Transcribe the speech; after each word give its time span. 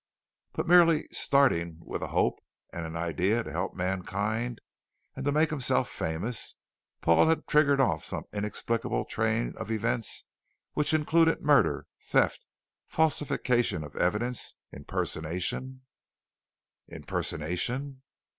But 0.53 0.67
merely 0.67 1.05
starting 1.11 1.77
with 1.83 2.01
a 2.01 2.07
hope 2.07 2.39
and 2.73 2.87
an 2.87 2.95
idea 2.95 3.43
to 3.43 3.51
help 3.51 3.75
Mankind 3.75 4.59
and 5.15 5.31
make 5.31 5.51
himself 5.51 5.89
famous 5.89 6.55
Paul 7.01 7.27
had 7.27 7.45
triggered 7.45 7.79
off 7.79 8.03
some 8.03 8.23
inexplicable 8.33 9.05
train 9.05 9.53
of 9.57 9.69
events 9.69 10.25
which 10.73 10.91
included 10.95 11.43
murder, 11.43 11.85
theft, 12.01 12.47
falsification 12.87 13.83
of 13.83 13.95
evidence, 13.95 14.55
impersonation 14.71 15.83
Impersonation! 16.87 18.01